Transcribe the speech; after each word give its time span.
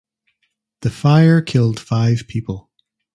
The 0.81 0.89
fire 0.89 1.43
killed 1.43 1.79
five 1.79 2.27
people. 2.27 2.71